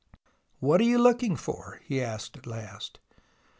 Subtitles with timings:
[0.59, 2.97] "What are you looking for?" he asked at last.